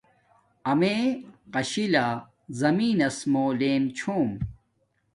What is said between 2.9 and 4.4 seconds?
نس مُو لم چھوم